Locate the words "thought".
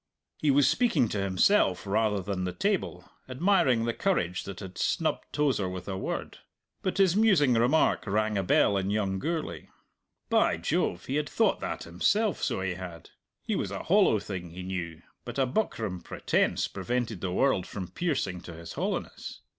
11.29-11.59